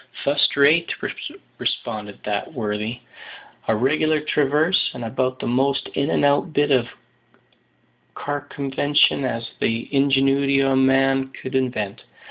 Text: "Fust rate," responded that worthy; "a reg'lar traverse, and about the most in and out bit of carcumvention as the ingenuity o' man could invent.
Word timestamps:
"Fust 0.23 0.57
rate," 0.57 0.91
responded 1.59 2.21
that 2.25 2.51
worthy; 2.55 3.01
"a 3.67 3.75
reg'lar 3.75 4.19
traverse, 4.19 4.89
and 4.95 5.05
about 5.05 5.37
the 5.37 5.45
most 5.45 5.89
in 5.89 6.09
and 6.09 6.25
out 6.25 6.53
bit 6.53 6.71
of 6.71 6.87
carcumvention 8.15 9.23
as 9.25 9.51
the 9.59 9.87
ingenuity 9.95 10.63
o' 10.63 10.75
man 10.75 11.27
could 11.27 11.53
invent. 11.53 12.01